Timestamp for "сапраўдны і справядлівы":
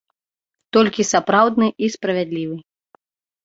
1.11-2.57